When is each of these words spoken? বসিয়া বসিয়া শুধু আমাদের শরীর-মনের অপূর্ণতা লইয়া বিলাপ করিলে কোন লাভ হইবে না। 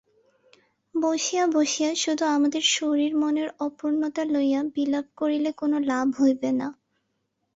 বসিয়া 0.95 1.43
বসিয়া 1.55 1.91
শুধু 1.95 2.23
আমাদের 2.31 2.63
শরীর-মনের 2.71 3.49
অপূর্ণতা 3.59 4.23
লইয়া 4.25 4.61
বিলাপ 4.75 5.05
করিলে 5.17 5.49
কোন 5.57 5.71
লাভ 5.89 6.07
হইবে 6.19 6.49
না। 6.59 6.67